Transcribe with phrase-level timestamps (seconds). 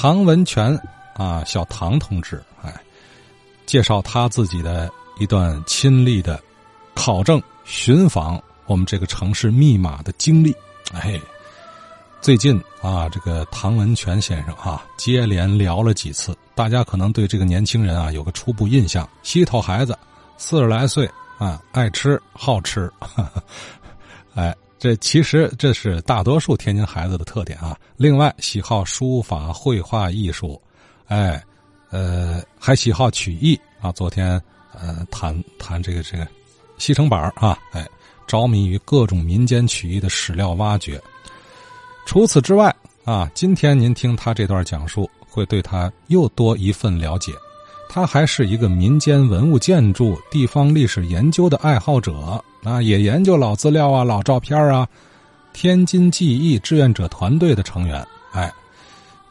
[0.00, 0.80] 唐文全
[1.12, 2.74] 啊，小唐同志，哎，
[3.66, 6.42] 介绍他自己的一段亲历的
[6.94, 10.56] 考证寻访我们这个城市密码的经历。
[10.94, 11.20] 哎，
[12.22, 19.94] 最近啊，这个唐文全先生啊，接连聊了几次，大家可能对这个年轻人啊有个初步印象：稀头孩子，
[20.38, 21.06] 四十来岁
[21.36, 22.90] 啊，爱吃好吃，
[24.34, 24.56] 哎。
[24.80, 27.78] 这其实这是大多数天津孩子的特点啊。
[27.98, 30.58] 另外，喜好书法、绘画艺术，
[31.06, 31.44] 哎，
[31.90, 33.92] 呃，还喜好曲艺啊。
[33.92, 34.40] 昨天
[34.72, 36.26] 呃谈谈这个这个
[36.78, 37.86] 西城板啊，哎，
[38.26, 40.98] 着迷于各种民间曲艺的史料挖掘。
[42.06, 47.34] 除此之外啊，今天您听他这段讲述，会对他又多一份了解。
[47.86, 52.42] 他还是一个民间文物建筑、地方历史研究的爱好者。
[52.62, 54.86] 啊，也研究老资料啊，老照片啊，
[55.52, 58.06] 天津记忆志愿者团队的成员。
[58.32, 58.52] 哎，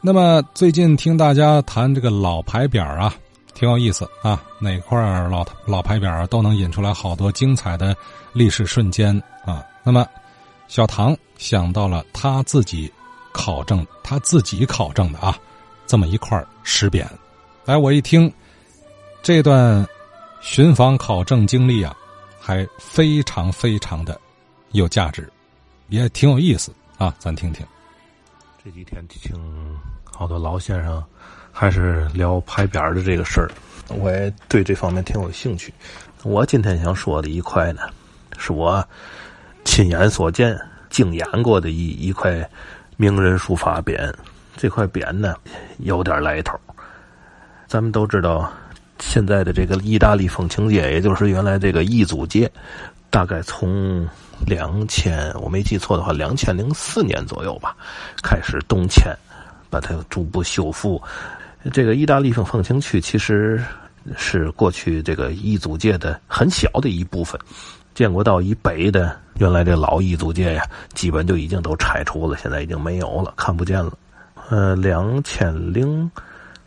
[0.00, 3.14] 那么最近听大家谈这个老牌匾啊，
[3.54, 4.42] 挺有意思啊。
[4.58, 7.96] 哪块老老牌匾都能引出来好多精彩的
[8.32, 9.64] 历史瞬间啊。
[9.84, 10.04] 那么
[10.66, 12.92] 小唐想到了他自己
[13.32, 15.38] 考证，他自己考证的啊，
[15.86, 17.06] 这么一块石匾。
[17.66, 18.30] 哎，我一听
[19.22, 19.86] 这段
[20.40, 21.96] 寻访考证经历啊。
[22.40, 24.18] 还非常非常的
[24.72, 25.30] 有价值，
[25.88, 27.14] 也挺有意思啊！
[27.18, 27.64] 咱听听。
[28.64, 29.36] 这几天听
[30.10, 31.04] 好多老先生
[31.52, 33.50] 还是聊牌匾的这个事儿，
[33.88, 35.72] 我也对这方面挺有兴趣。
[36.22, 37.82] 我今天想说的一块呢，
[38.38, 38.82] 是我
[39.64, 42.48] 亲眼所见、经演过的一一块
[42.96, 44.12] 名人书法匾。
[44.56, 45.34] 这块匾呢，
[45.78, 46.58] 有点来头。
[47.66, 48.50] 咱们都知道。
[49.00, 52.50] 现在的这个意大利风情街，也就是原来这个义祖街，
[53.08, 54.06] 大概从
[54.46, 57.74] 两千我没记错的话，两千零四年左右吧，
[58.22, 59.12] 开始动迁，
[59.68, 61.02] 把它逐步修复。
[61.72, 63.62] 这个意大利风风情区其实
[64.16, 67.40] 是过去这个义祖街的很小的一部分。
[67.94, 70.62] 建国道以北的原来这老义祖街呀，
[70.94, 73.92] 基本就已经都拆除了，现在已经没有了，看不见了。
[74.50, 76.10] 呃，两千零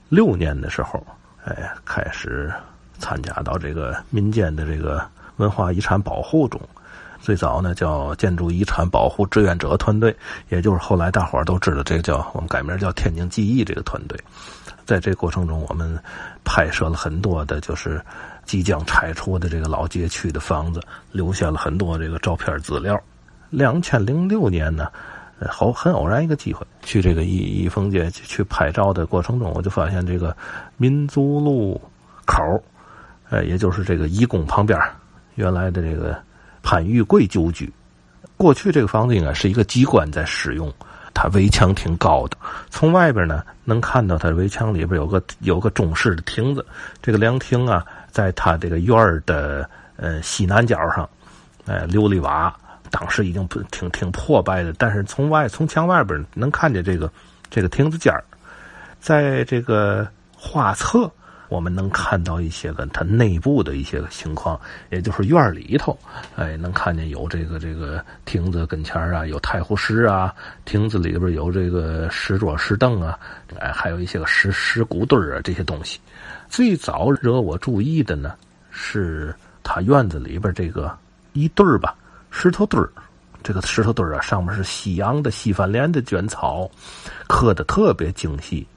[0.10, 1.06] 六年的时候。
[1.46, 2.54] 哎，开始
[3.00, 5.06] 参加到这个民间的这个
[5.38, 6.60] 文化遗产保护中。
[7.20, 10.16] 最早呢叫建筑遗产保护志愿者团队，
[10.50, 14.20] 也就是后来大伙儿都知道这个叫我们改名叫天津记忆这个团队。
[14.86, 15.98] 在这过程中，我们
[16.44, 18.02] 拍摄了很多的，就是
[18.46, 23.02] 即将拆除的这个老街区的房子，留下了很多这个照片资料。
[23.50, 24.90] 两千零六年呢。
[25.50, 30.36] 好，很偶然一个机会，去这个义义丰街去拍照的过程中，我就发现这个
[30.78, 31.82] 民族路
[32.26, 32.42] 口，
[33.30, 34.80] 呃，也就是这个义宫旁边，
[35.36, 36.18] 原来的这个
[36.62, 37.72] 潘玉贵旧居。
[38.38, 40.72] 过去这个房子应该是一个机关在使用，
[41.14, 42.38] 它围墙挺高的，
[42.70, 46.66] 从外边呢能看到它围墙里边有个有个中式的亭子，
[47.02, 51.10] 这个凉亭啊，在它这个院儿的呃西南角上，
[51.66, 52.54] 呃琉璃瓦。
[52.94, 57.12] 当时已经不挺挺破败的，但是从外从墙外边能看见这个
[57.50, 58.24] 这个亭子尖儿，
[59.00, 61.10] 在这个画册，
[61.50, 64.62] 我们能看到一些个它内部的一些个情况，
[64.92, 65.98] 也就是院里头，
[66.36, 70.32] 哎，能看见有这个这个亭子跟前啊，有太湖石啊，
[70.64, 73.18] 亭子里边有这个石桌石凳啊，
[73.58, 76.00] 哎，还有一些个石石骨墩啊这些东西。
[76.48, 78.36] 最早惹我注意的呢，
[78.70, 79.34] 是
[79.64, 80.96] 他院子里边这个
[81.32, 81.96] 一对儿吧。
[82.36, 82.90] 石头墩儿，
[83.44, 86.70] 这个石头墩儿啊，上面是西洋的西番莲的卷草，
[87.28, 88.68] 刻的特别精细。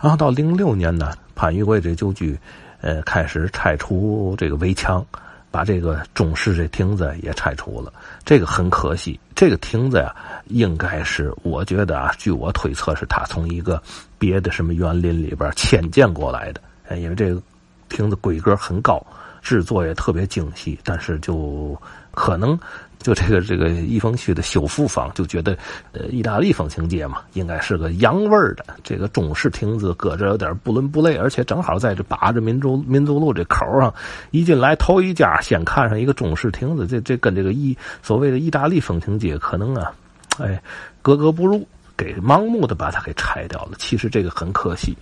[0.00, 2.38] 然后到零六年呢，潘玉贵这旧居，
[2.80, 5.04] 呃，开始拆除这个围墙，
[5.50, 7.92] 把这个中式这亭子也拆除了。
[8.24, 10.14] 这个很可惜，这个亭子呀，
[10.46, 13.82] 应该是我觉得啊，据我推测，是他从一个
[14.16, 16.60] 别的什么园林里边迁建过来的。
[16.96, 17.42] 因为这个
[17.88, 19.04] 亭子规格很高，
[19.42, 21.80] 制作也特别精细，但是就。
[22.12, 22.58] 可能
[22.98, 25.56] 就这个这个益丰区的修复方就觉得，
[25.92, 28.64] 呃，意大利风情街嘛，应该是个洋味儿的。
[28.82, 33.94] 这个中式亭子搁这有点不伦不类，而且正好在这把着民族民族路这口上，
[34.32, 39.92] 一进来头一家先看上一个中式亭子，这这跟这个意所谓的意大利风情街可能啊，
[40.40, 40.60] 哎，
[41.00, 41.64] 格格不入，
[41.96, 43.72] 给盲目的把它给拆掉了。
[43.78, 44.96] 其实这个很可惜，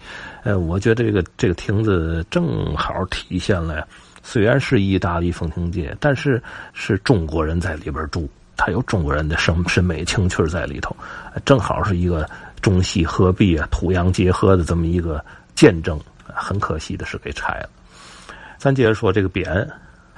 [0.44, 3.88] 呃，我觉得这个这个亭子正好体现了。
[4.30, 6.42] 虽然是意大利风情街，但是
[6.74, 8.28] 是中国人在里边住，
[8.58, 10.94] 它有中国人的审审美情趣在里头，
[11.46, 12.28] 正好是一个
[12.60, 15.98] 中西合璧啊、土洋结合的这么一个见证。
[16.26, 17.70] 很可惜的是给拆了。
[18.58, 19.66] 咱接着说这个匾，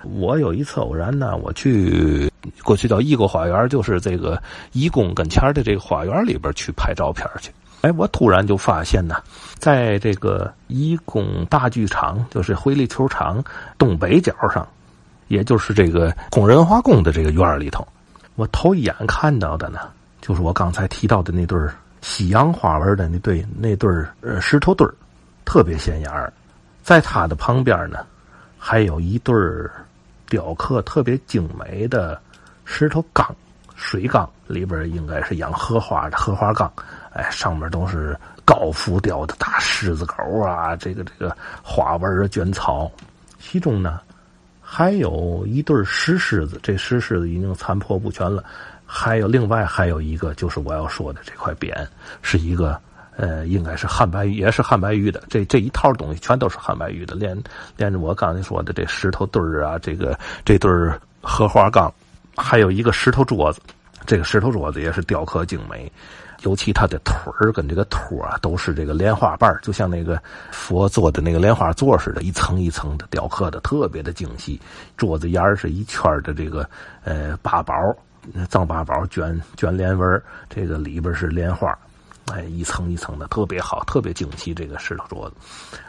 [0.02, 2.28] 我有一次偶然呢，我去
[2.64, 4.42] 过去叫异国花园，就是这个
[4.72, 7.52] 义宫跟前的这个花园里边去拍照片去。
[7.82, 9.16] 哎，我突然就发现呢，
[9.58, 13.42] 在这个一宫大剧场，就是回力球场
[13.78, 14.66] 东北角上，
[15.28, 17.86] 也就是这个工人化工的这个院里头，
[18.34, 19.80] 我头一眼看到的呢，
[20.20, 21.58] 就是我刚才提到的那对
[22.02, 23.90] 西洋花纹的那对那对
[24.20, 24.88] 呃石头墩，
[25.44, 26.32] 特别显眼儿。
[26.82, 28.04] 在它的旁边呢，
[28.58, 29.34] 还有一对
[30.28, 32.20] 雕刻特别精美的
[32.64, 33.34] 石头缸。
[33.80, 36.70] 水缸里边应该是养荷花的荷花缸，
[37.14, 42.92] 哎，上面都是高浮雕的大狮子狗啊，这个这个花纹的卷草。
[43.38, 43.98] 其中呢，
[44.60, 48.44] 还有一对石狮子，这石狮子已经残破不全了。
[48.84, 51.74] 还有另外还有一个，就是我要说的这块匾，
[52.20, 52.78] 是一个
[53.16, 55.22] 呃，应该是汉白玉，也是汉白玉的。
[55.30, 57.42] 这这一套东西全都是汉白玉的，连
[57.78, 60.70] 连着我刚才说的这石头墩儿啊，这个这对
[61.22, 61.90] 荷花缸。
[62.40, 63.60] 还有一个石头桌子，
[64.06, 65.90] 这个石头桌子也是雕刻精美，
[66.42, 70.20] 尤其它的腿儿跟这个托啊，都是这个莲花瓣就像那个
[70.50, 74.60] 佛做的那个莲花座似的， 一层一层的雕刻的特别的精细。
[74.96, 76.68] 桌子沿儿是一圈的这个
[77.04, 77.74] 呃八宝，
[78.48, 81.78] 藏八宝卷卷莲纹，这个里边是莲花，
[82.32, 84.54] 哎，一层一层的特别好，特别精细。
[84.54, 85.36] 这个石头桌子，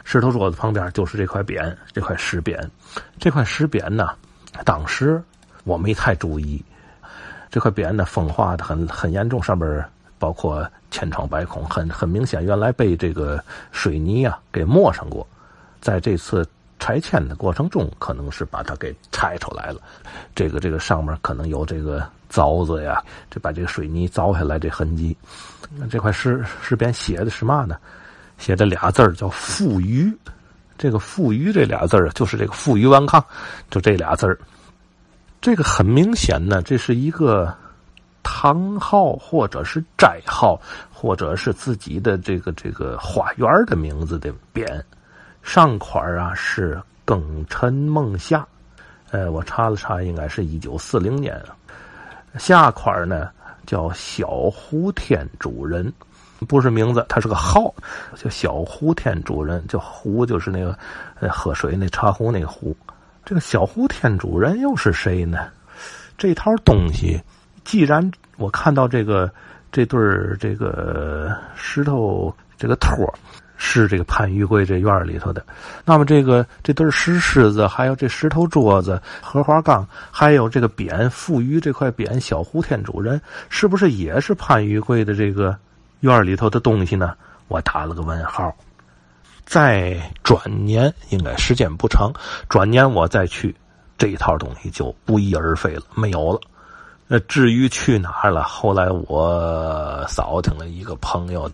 [0.04, 2.62] 石头桌子旁边就是这块匾，这块石匾，
[3.18, 4.10] 这块石匾呢，
[4.64, 5.22] 当时。
[5.64, 6.64] 我没太注意，
[7.50, 9.84] 这块匾呢风化的很很严重，上边
[10.18, 15.26] 包括千疮百孔，很很明显，原来被这个水泥啊给抹上过，
[15.80, 16.46] 在这次
[16.78, 19.80] 拆迁的过程中，可能是把它给拆出来了。
[20.34, 25.16] 这个这个上面可能有这个凿子呀，这把这个水泥凿下来这痕迹。
[25.90, 27.76] 这块石石匾写的是嘛呢？
[28.38, 30.12] 写的俩字叫“富余”。
[30.76, 33.24] 这个“富余”这俩字儿就是这个“负隅顽抗”，
[33.70, 34.36] 就这俩字儿。
[35.42, 37.52] 这个很明显呢，这是一个
[38.22, 40.56] 堂号或者是斋号，
[40.92, 44.80] 或者是自己的这个这个花园的名字的匾。
[45.42, 48.46] 上款啊是“庚辰梦夏”，
[49.10, 51.42] 呃，我查了查，应该是一九四零年。
[52.38, 53.28] 下款呢
[53.66, 55.92] 叫“小胡天主人”，
[56.46, 57.74] 不是名字，它是个号，
[58.14, 60.78] 叫“小胡天主人”，叫“胡”就是那个
[61.18, 62.76] 呃喝水那茶壶那个“壶”。
[63.24, 65.48] 这个小胡天主人又是谁呢？
[66.18, 67.20] 这套东西，
[67.64, 69.30] 既然我看到这个
[69.70, 70.00] 这对
[70.38, 72.90] 这个石头这个托
[73.56, 75.44] 是这个潘玉贵这院里头的，
[75.84, 85.56] 那么这个这对石狮子，还有这石头桌子、荷花缸，还有这个匾，富余这块匾，小胡天主人是不是也是潘玉贵的这个
[86.00, 87.14] 院里头的东西呢？
[87.48, 88.54] 我打了个问号。
[89.52, 92.10] 再转年，应该时间不长。
[92.48, 93.54] 转年我再去，
[93.98, 96.40] 这一套东西就不翼而飞了，没有了。
[97.06, 101.52] 那至于去哪儿了，后来我扫听了一个朋友，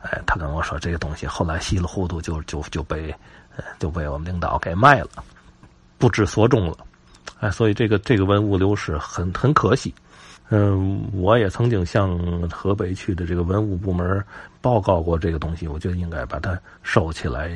[0.00, 3.14] 哎，他跟我说，这个东西后来稀里糊涂就就就被
[3.78, 5.10] 就被我们领导给卖了，
[5.98, 6.76] 不知所终了。
[7.38, 9.94] 哎，所以这个这个文物流失很很可惜。
[10.48, 12.16] 嗯，我也曾经向
[12.48, 14.24] 河北区的这个文物部门
[14.60, 17.48] 报告过这个东西，我觉得应该把它收起来。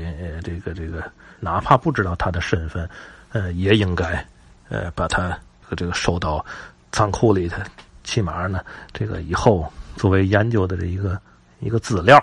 [0.42, 1.00] 这个这个，
[1.38, 2.88] 哪怕不知道他的身份，
[3.30, 4.26] 呃，也应该
[4.68, 6.44] 呃把它和这个收到
[6.90, 7.62] 仓库里头，
[8.02, 8.60] 起码呢，
[8.92, 11.16] 这个以后作为研究的这一个
[11.60, 12.20] 一个资料。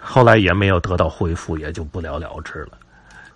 [0.00, 2.72] 后来也没有得到回复，也就不了了之了。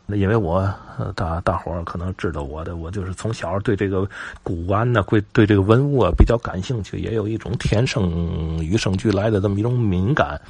[0.04, 0.68] 那因为我
[1.14, 4.06] 大大伙儿可能知道我的，我就是从小对这个
[4.42, 10.40] 古玩呢，会对这个文物啊比较感兴趣，也有一种天生与生俱来的这么一种敏感。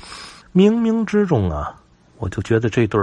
[0.54, 1.74] 冥冥之中啊，
[2.18, 3.00] 我就觉得这对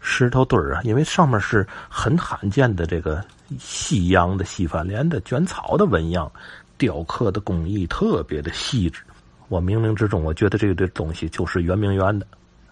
[0.00, 3.24] 石头墩啊，因为上面是很罕见的这个
[3.58, 6.30] 西洋的西番莲的卷草的纹样，
[6.76, 9.02] 雕刻的工艺特别的细致。
[9.48, 12.26] 我冥冥之中，我觉得这个东西就是圆明园的。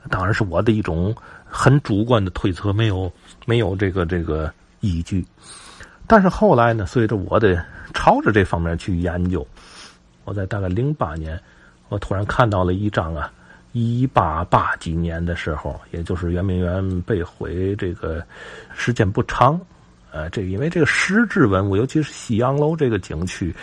[0.08, 1.12] 当然是我的一种
[1.48, 3.10] 很主观的推测，没有
[3.46, 5.24] 没有这个这个依据。
[6.06, 9.46] 但是后来呢，随着我的朝着这方面去研究，
[10.24, 11.40] 我在大概零八年，
[11.88, 13.32] 我突然看到了一张啊，
[13.72, 18.24] 一八八几年的时候，也就是圆明园被毁这个
[18.74, 19.60] 时间不长，
[20.12, 23.54] 呃，这因为这个石质文物，尤其是西洋楼这个景区，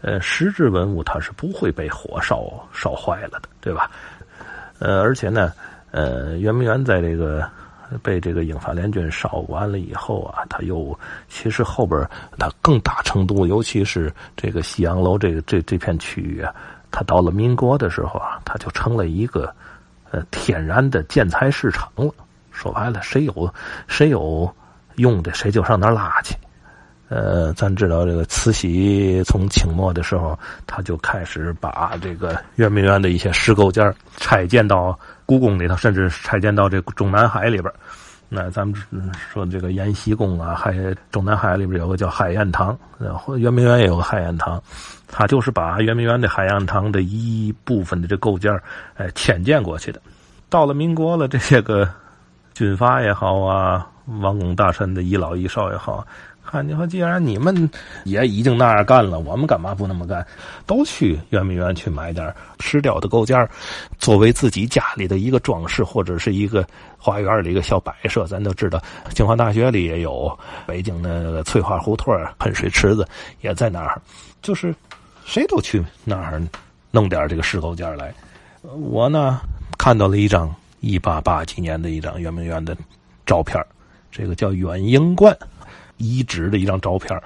[0.00, 3.90] 呃，石质文物它是不会被火烧烧坏了的，对吧？
[4.78, 5.52] 呃，而且呢。
[5.92, 7.48] 呃，圆明园在这个
[8.02, 12.00] 被这个英法联军烧完了以后啊，它又其实后边
[12.38, 16.52] 它更大程度，尤其是这个西洋楼这个这这片区域啊，
[16.90, 19.54] 它到了民国的时候啊，它就成了一个
[20.10, 22.10] 呃天然的建材市场了。
[22.50, 23.54] 说白了，谁有
[23.86, 24.50] 谁有
[24.96, 26.34] 用的，谁就上那拉去。
[27.08, 37.72] 呃，咱知道这个慈禧从清末的时候，他就开始把这个圆明园的一些石构件拆建到故宫里头，甚至拆建到这中南海里边。
[38.34, 38.74] 那咱们
[39.30, 40.72] 说这个延禧宫啊，还
[41.10, 42.78] 中南海里边有个叫海晏堂，
[43.36, 44.62] 圆明园也有个海晏堂，
[45.06, 48.50] 他就是把圆明园的海晏堂的一部分的这构件
[48.94, 50.00] 哎，迁建过去的。
[50.48, 51.86] 到了民国了，这些个
[52.54, 56.06] 军阀也好啊，王公大臣的一老一少也好。
[56.44, 57.70] 看，你说既然你们
[58.04, 60.26] 也已经那样干了，我们干嘛不那么干？
[60.66, 63.48] 都去圆明园去买点石雕的构件，
[63.98, 66.66] 作为自己家里的一个装饰，或者是一个
[66.98, 68.26] 花园里一个小摆设。
[68.26, 68.82] 咱都知道，
[69.14, 73.06] 清华大学里也有，北京的翠花胡同喷水池子
[73.40, 74.00] 也在那儿，
[74.42, 74.74] 就是
[75.24, 76.42] 谁都去那儿
[76.90, 78.12] 弄点这个石构件来。
[78.62, 79.40] 我呢
[79.78, 82.76] 看到了一张一八八几年的一张圆明园的
[83.24, 83.64] 照片，
[84.10, 85.36] 这个叫远英观。
[86.02, 87.18] 遗址的一张照片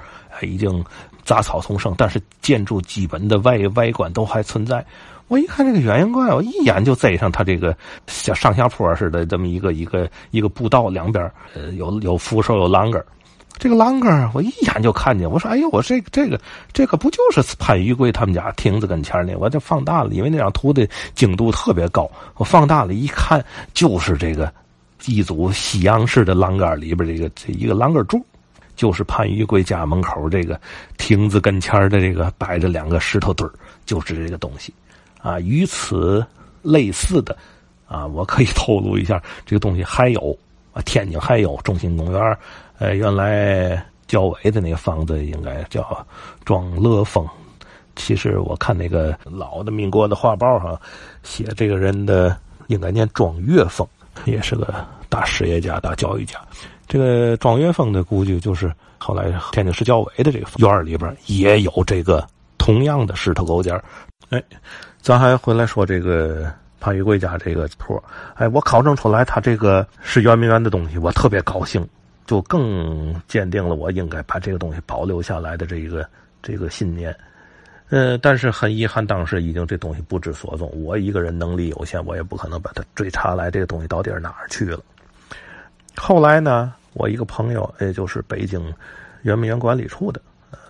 [0.42, 0.84] 已经
[1.24, 4.84] 杂草丛生，但是建筑基本的外外观都还存在。
[5.28, 13.04] 我一看这个远迎观，我一眼就贼上它这个像上下坡似的这么一个一个一个步道，两边呃有有扶手有栏杆
[13.58, 16.38] 这个栏杆我一眼就看见，我说：“哎呦，我这这个
[16.74, 23.42] 这个不就是潘玉贵他们家亭子跟前呢？”我就放大了，因为那张图的精度特别高，我放大了一看，
[23.72, 24.52] 就是这个
[25.06, 28.24] 一组西洋式的栏杆里边这个这一个栏杆柱。
[28.76, 30.60] 就是潘玉贵家门口这个
[30.98, 33.52] 亭子跟前的这个摆着两个石头墩儿，
[33.84, 34.72] 就是这个东西，
[35.20, 36.24] 啊，与此
[36.62, 37.36] 类似的，
[37.88, 40.38] 啊，我可以透露一下，这个东西还有
[40.72, 42.38] 啊，天津还有中心公园，
[42.78, 46.06] 呃，原来教委的那个房子应该叫
[46.44, 47.26] 庄乐峰，
[47.96, 50.78] 其实我看那个老的民国的画报上
[51.22, 53.88] 写这个人的应该念庄岳峰，
[54.26, 56.38] 也是个大实业家、大教育家。
[56.86, 62.26] 这个庄岳峰的故居，就是后来天津市教委的这个院里边也有这个
[62.58, 63.80] 同样的石头构件
[64.30, 64.42] 哎，
[65.00, 68.02] 咱还回来说这个潘玉贵家这个坡。
[68.34, 71.86] 哎，我考证出来，他这个是圆明园的东西，我特别高兴，
[72.26, 76.08] 就更坚定了我应该把这个东西保留下来的这一个
[76.42, 77.14] 这个信念。
[77.88, 84.80] 呃，但是很遗憾，当时已经这东西不知所踪，我一个人能力有限，我也不可能把它追查来，这个东西到底哪儿去了。
[85.96, 88.72] 后来呢，我一个朋友，也就是北京
[89.22, 90.20] 圆明园管理处的，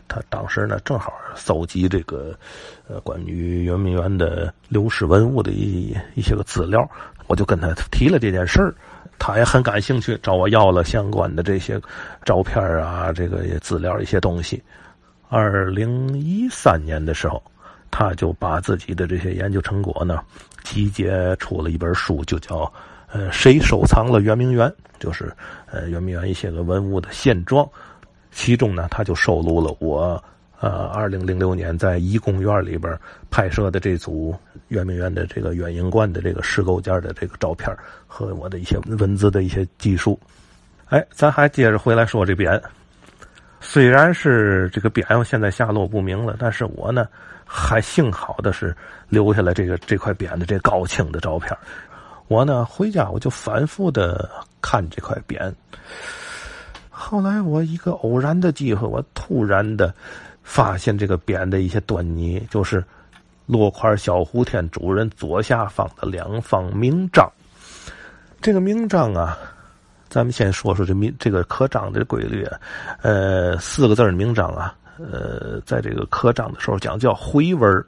[0.08, 2.32] 他当时呢正好搜集这个
[2.88, 6.88] 呃关于圆明园的流失文物的一一些个资料，
[7.26, 8.74] 我就跟他提了这件事儿，
[9.18, 11.78] 他也很感兴趣，找我要了相关的这些
[12.24, 14.62] 照片啊，这个资料一些东西。
[15.28, 17.42] 二零一三年的时候，
[17.90, 20.22] 他就把自己的这些研究成果呢
[20.62, 22.72] 集结出了一本书，就叫。
[23.12, 24.72] 呃，谁收藏了圆明园？
[24.98, 25.32] 就是
[25.70, 27.68] 呃，圆明园一些个文物的现状，
[28.32, 30.22] 其中呢，他就收录了我
[30.58, 32.98] 呃，二零零六年在怡公园里边
[33.30, 34.34] 拍摄的这组
[34.68, 37.70] 圆明园的这个圆影观的这个石构件的这个照片
[38.06, 40.18] 和我的一些文字的一些记述。
[40.86, 42.60] 哎，咱还接着回来说这匾，
[43.60, 47.06] 虽然是这个匾现在下落不明了，但是我呢，
[47.44, 48.74] 还幸好的是
[49.10, 51.54] 留下了这个这块匾的这高清的照片。
[52.28, 54.28] 我呢，回家我就反复的
[54.60, 55.52] 看这块匾。
[56.90, 59.94] 后来我一个偶然的机会，我突然的
[60.42, 62.82] 发现这个匾的一些端倪，就是
[63.46, 67.30] 落款小胡天主人左下方的两方名章。
[68.40, 69.38] 这个名章啊，
[70.08, 72.58] 咱们先说说这名这个刻章的规律啊。
[73.02, 77.84] 呃，四个字的名章啊，呃，在这个刻章的时候讲叫回文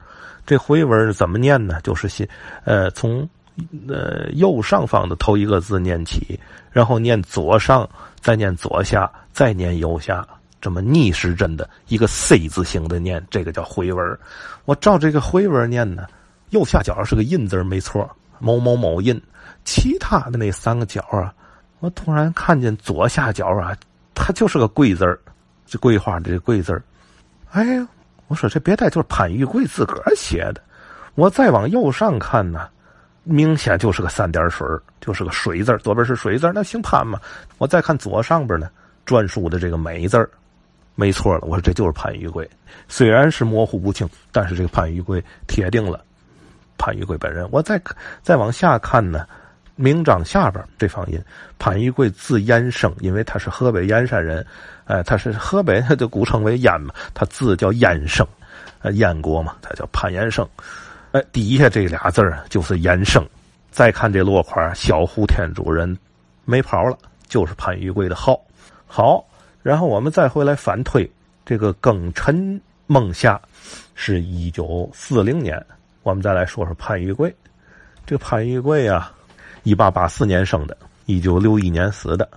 [0.47, 1.80] 这回文怎么念呢？
[1.83, 2.28] 就是写
[2.64, 3.28] 呃从。
[3.88, 6.38] 呃，右上方的头一个字念起，
[6.71, 7.88] 然后念左上，
[8.21, 10.27] 再念左下，再念右下，
[10.61, 14.19] 这么逆时针的一个 C 字形的念，这个叫回文。
[14.65, 16.07] 我照这个回文念呢，
[16.50, 19.21] 右下角是个印字没错，某某某印。
[19.65, 21.35] 其他的那三个角啊，
[21.81, 23.77] 我突然看见左下角啊，
[24.15, 25.19] 它就是个贵字儿，
[25.67, 26.83] 这桂花的这贵字儿。
[27.50, 27.65] 哎，
[28.29, 30.62] 我说这别带就是潘玉贵自个儿写的。
[31.17, 32.69] 我再往右上看呢。
[33.29, 34.67] 明显就是个三点水
[35.01, 37.21] 就是个水字左边是水字那姓潘嘛。
[37.59, 38.71] 我再看左上边呢，
[39.07, 40.29] 篆书的这个美字
[40.95, 41.41] 没错了。
[41.43, 42.49] 我说这就是潘玉贵，
[42.89, 46.01] 虽然是模糊不清，但是这个潘玉贵铁定了，
[46.79, 47.47] 潘玉贵本人。
[47.53, 47.81] 我再
[48.23, 49.27] 再往下看呢，
[49.77, 51.23] 名章下边这方音，
[51.59, 54.45] 潘玉贵字延生，因为他是河北燕山人，
[54.87, 58.27] 哎，他是河北，他就古称为燕嘛，他字叫燕生，
[58.81, 60.49] 呃，燕国嘛，他叫潘延生。
[61.12, 63.27] 哎，底下这俩字儿就是延生。
[63.71, 65.97] 再看这落款，小胡天主人
[66.45, 66.99] 没跑了，
[67.29, 68.41] 就是潘玉贵的号。
[68.87, 69.25] 好，
[69.62, 71.09] 然后我们再回来反推，
[71.45, 73.41] 这个庚辰孟夏
[73.95, 75.65] 是一九四零年。
[76.03, 77.35] 我们再来说说潘玉贵。
[78.07, 79.12] 这个潘玉贵啊，
[79.62, 82.29] 一八八四年生的，一九六一年死的。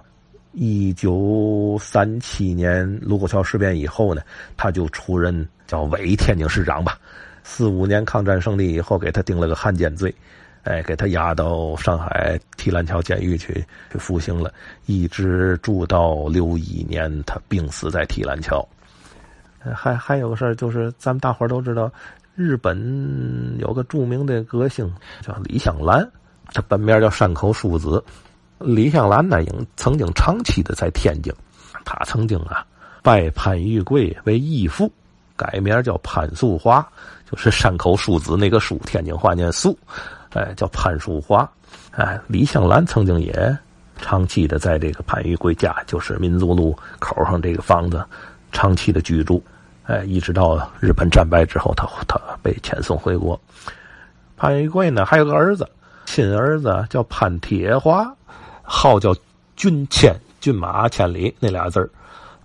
[0.53, 4.21] 一九三七年卢沟桥事变以后呢，
[4.57, 6.99] 他就出任叫伪天津市长吧。
[7.43, 10.13] 四五年抗战胜利以后，给他定了个汉奸罪，
[10.63, 13.53] 哎，给他押到上海提篮桥监狱去
[13.91, 14.53] 去服刑了，
[14.85, 18.67] 一直住到六一年，他病死在提篮桥。
[19.75, 21.91] 还还有个事儿，就是咱们大伙儿都知道，
[22.35, 26.07] 日本有个著名的歌星叫李香兰，
[26.53, 28.03] 他本名叫山口淑子。
[28.57, 31.33] 李香兰呢，曾曾经长期的在天津，
[31.83, 32.65] 他曾经啊
[33.03, 34.91] 拜潘玉贵为义父，
[35.35, 36.87] 改名叫潘素华，
[37.31, 39.77] 就是山口淑子那个淑，天津话念素，
[40.33, 41.49] 哎，叫潘淑华。
[41.91, 43.57] 哎，李香兰曾经也
[44.01, 48.03] 长期的在这个潘玉贵家，就是民族路口上这个房子，
[48.51, 49.41] 长期的居住。
[49.83, 53.39] 哎，一直到日本战败之后，他他被遣送回国。
[54.37, 55.67] 潘玉贵呢，还有个儿子，
[56.05, 58.13] 亲儿子叫潘铁华。
[58.63, 59.13] 号叫
[59.55, 61.89] 俊千，骏马千里那俩字儿，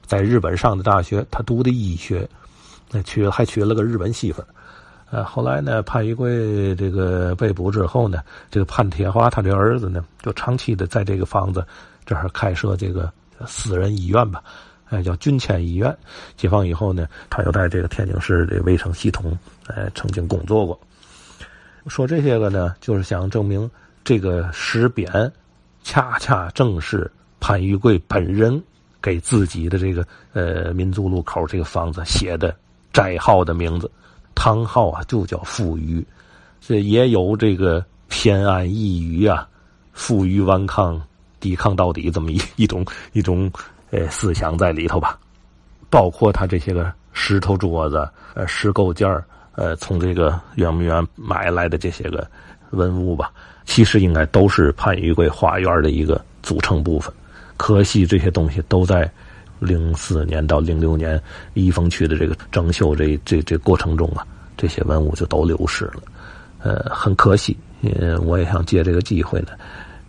[0.05, 2.28] 在日本上的大学，他读的医学，
[2.90, 4.43] 那娶还娶了个日本媳妇。
[5.10, 8.20] 呃，后来呢，潘玉贵这个被捕之后呢，
[8.50, 11.64] 这个潘铁华他这儿子呢，就长期的在这个房子
[12.04, 13.12] 这儿开设这个
[13.46, 14.42] 私人医院吧，
[14.90, 15.96] 哎，叫君千医院。
[16.36, 20.78] 解放以后呢，他又在这个天津市的卫生系统，哎，曾经工作过。
[21.86, 23.70] 说这些个呢，就是想证明
[24.04, 25.30] 这个石匾。
[25.88, 27.08] 恰恰正是
[27.38, 28.60] 潘玉贵本人
[29.00, 32.52] 给自己的这个呃民族路口这个房子写的
[32.92, 33.88] 斋号的名字，
[34.37, 36.07] 汤号啊就叫富余，
[36.61, 39.49] 这也有这个偏安一隅啊，
[39.93, 41.02] 负隅顽抗，
[41.40, 43.50] 抵抗到底这么一一种一种
[43.90, 45.19] 呃思想在里头吧。
[45.90, 49.25] 包括他这些个石头桌子、呃石构件儿
[49.57, 52.25] 呃从这个圆明园买来的这些个
[52.71, 53.33] 文物吧。
[53.64, 57.12] 其实应该都是潘玉桂花园的一个组成部分，
[57.57, 59.10] 可惜这些东西都在
[59.58, 61.21] 零四年到零六年
[61.54, 64.25] 益丰区的这个整修这这这过程中啊，
[64.56, 66.02] 这些文物就都流失了，
[66.58, 67.56] 呃，很可惜。
[67.82, 69.49] 嗯，我也想借这个机会呢，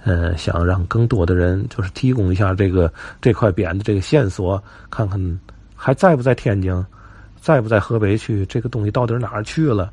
[0.06, 5.40] 嗯，想让更多的人就是提供一下这个这块匾的这个线索，看看
[5.76, 6.86] 还在不在天津，
[7.42, 9.92] 在不在河北区，这个东西到底哪儿去了。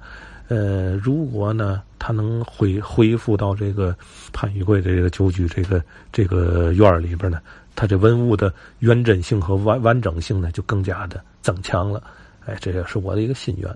[0.48, 3.96] 呃，如果呢，他能恢恢复到这个
[4.32, 7.40] 潘玉贵这个旧居这个这个院里边呢，
[7.74, 12.02] 他这文物的原真性和完完整性呢，就更加的增强了。
[12.46, 13.68] 哎，这也是我的一个心愿。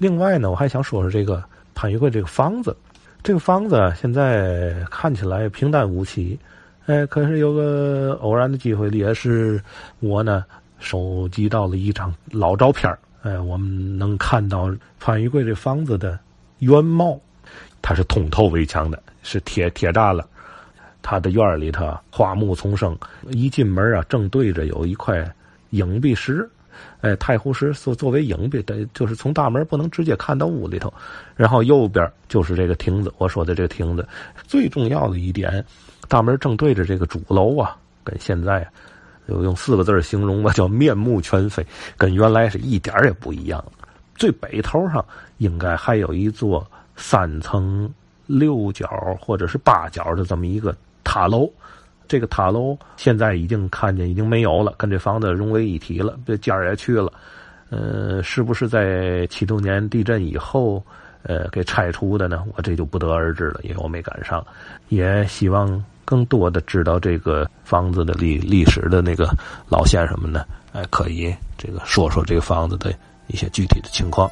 [0.00, 2.74] 另外呢，我还想说说这个潘玉贵这个房子，
[3.22, 6.38] 这个房子现在看起来平淡无奇，
[6.86, 9.62] 哎，可是有个偶然的机会，也是
[9.98, 10.42] 我呢
[10.78, 16.18] 收集到了一张老照片哎，我们能看到潘玉贵这房子的
[16.60, 17.20] 原貌，
[17.82, 20.26] 它是通透围墙的，是铁铁栅栏。
[21.02, 22.96] 他的院里头花木丛生，
[23.32, 25.30] 一进门啊，正对着有一块
[25.70, 26.48] 影壁石，
[27.00, 30.92] 哎，太湖石作作为影壁，的，就是从大门不能直接看到屋里头。
[31.36, 34.06] 然后右边就是这个亭子，我说的这个亭子。
[34.46, 35.64] 最重要的一点，
[36.08, 38.66] 大门正对着这个主楼啊，跟现在。
[39.28, 41.64] 就用四个字形容吧，叫面目全非，
[41.96, 43.64] 跟原来是一点也不一样。
[44.16, 45.04] 最北头上
[45.38, 47.88] 应该还有一座三层
[48.26, 48.88] 六角
[49.20, 51.48] 或者是八角的这么一个塔楼，
[52.10, 57.12] 这个塔楼现在已经看见已经没有了，跟这房子融为一体了，这尖儿也去了。
[57.70, 60.84] 呃，是不是在七六年地震以后
[61.22, 62.42] 呃给拆除的呢？
[62.56, 64.44] 我这就不得而知了，因为我没赶上。
[64.88, 65.82] 也希望。
[66.02, 69.32] 更多的知道这个房子的历历史的那个
[69.68, 72.92] 老先生们呢，哎，可以这个说说这个房子的
[73.28, 74.28] 一些具体的情况。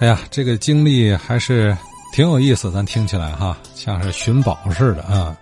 [0.00, 1.76] 哎呀，这个经历还是
[2.12, 5.36] 挺有意思，咱听起来哈，像是寻宝似的啊。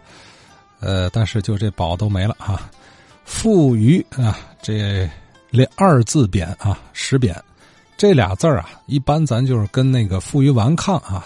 [0.80, 2.70] 呃，但是就这宝都没了啊。
[3.26, 5.08] 富余啊，这
[5.50, 7.34] 连二字匾啊，石匾。
[7.98, 11.24] 这俩字儿啊，一般咱就是跟那个“负隅顽抗”啊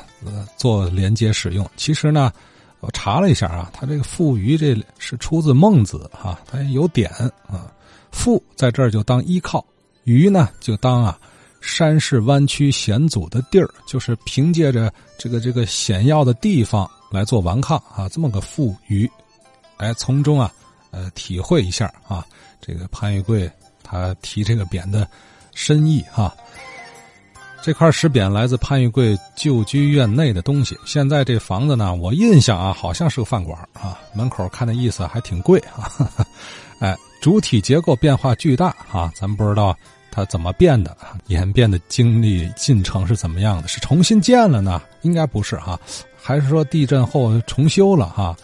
[0.57, 1.69] 做连接使用。
[1.77, 2.33] 其实呢，
[2.81, 7.09] 我查了一下啊，它这个“负隅”这是出自孟子哈，它有典
[7.47, 7.71] 啊。
[8.11, 9.65] 负在这儿就当依靠，
[10.05, 11.17] 隅呢就当啊
[11.61, 19.11] 山势弯曲险阻的地儿，就是凭借着这个这个险要的地方来做顽抗啊，这么个富余。
[19.77, 20.53] 哎，从中啊，
[20.91, 22.25] 呃，体会一下啊，
[22.61, 23.51] 这个潘玉贵
[23.83, 25.09] 他提这个匾的
[25.55, 26.35] 深意哈。
[27.63, 30.75] 这块石匾来自潘玉贵旧居院内的东西。
[30.87, 35.93] 现在这房子呢，我印象啊，好像是个饭馆啊，门口看那意思还挺贵啊。
[36.81, 39.77] 哎，主体结构变化巨大啊，咱们不知道
[40.11, 40.97] 它怎么变的，
[41.27, 43.69] 演变的经历进程是怎么样的？
[43.69, 44.83] 是重新建了呢？
[45.03, 45.79] 应该不是哈，
[46.21, 48.37] 还是说地震后重修了哈？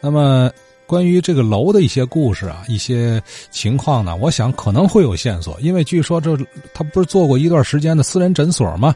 [0.00, 0.50] 那么。
[0.88, 6.38] 关于这个楼的一些故事啊，一些情况呢，我想可能会有线索，因为据说这
[6.72, 8.94] 他不是做过一段时间的私人诊所吗？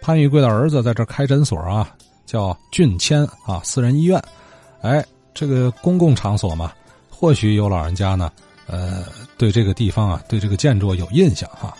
[0.00, 1.92] 潘玉贵的儿子在这开诊所啊，
[2.24, 4.22] 叫俊谦啊，私人医院。
[4.82, 5.04] 哎，
[5.34, 6.72] 这个公共场所嘛，
[7.10, 8.30] 或许有老人家呢，
[8.72, 9.04] 呃，
[9.36, 11.72] 对这个地方啊，对这个建筑有印象哈。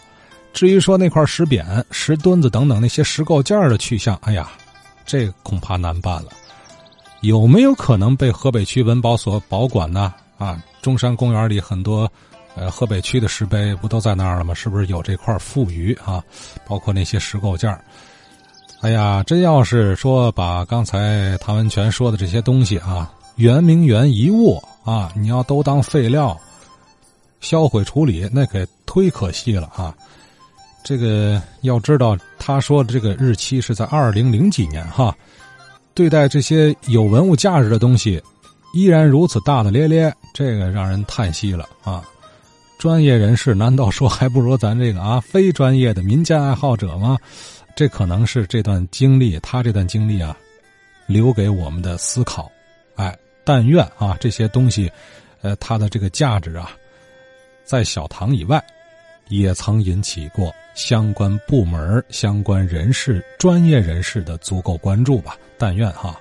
[0.53, 4.51] 至于说那块石匾、石墩子等等那些石构件的去向，哎呀，
[5.07, 6.27] 这恐怕难办了。
[7.23, 10.13] 有没有可能被河北区文保所保管呢？
[10.37, 12.11] 啊，中山公园里很多，
[12.55, 14.53] 呃，河北区的石碑不都在那儿了吗？
[14.53, 16.23] 是不是有这块富余啊？
[16.67, 17.71] 包括那些石构件
[18.83, 26.39] 哎呀，真要是说把刚才唐文全说的这些东西啊，圆明园遗物啊，你要都当废料
[27.43, 29.95] 销毁处理，那可忒可惜了啊！
[30.83, 35.15] 这个要知道，他说的这个日期是在二零零几年哈。
[35.95, 38.23] 对待这些有文物价值的东西，
[38.73, 42.03] 依然如此大大咧咧，这个让人叹息了啊！
[42.79, 47.19] 专业人士难道说还不如咱这个啊非专业的民间爱好者吗？
[47.77, 50.37] 这可能是这段经历，他这段经历啊，
[51.07, 52.51] 留给我们的思考。
[52.97, 54.91] 哎，但愿啊这些东西，
[55.43, 56.71] 呃，它的这个价值啊，
[57.64, 58.62] 在小唐以外，
[59.29, 65.37] 也曾引起过相关部门、相关人士、专业人士的足够关注吧。
[65.59, 66.20] 但愿哈。